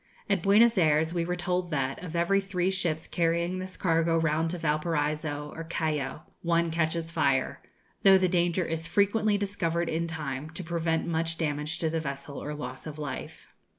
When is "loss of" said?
12.55-12.97